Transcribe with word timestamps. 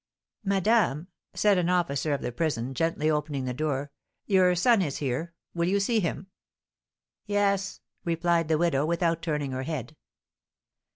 "Madame," 0.43 1.09
said 1.35 1.59
an 1.59 1.69
officer 1.69 2.11
of 2.11 2.23
the 2.23 2.31
prison, 2.31 2.73
gently 2.73 3.07
opening 3.07 3.45
the 3.45 3.53
door, 3.53 3.91
"your 4.25 4.55
son 4.55 4.81
is 4.81 4.97
here, 4.97 5.35
will 5.53 5.67
you 5.67 5.79
see 5.79 5.99
him?" 5.99 6.25
"Yes," 7.27 7.81
replied 8.03 8.47
the 8.47 8.57
widow, 8.57 8.83
without 8.83 9.21
turning 9.21 9.51
her 9.51 9.61
head. 9.61 9.95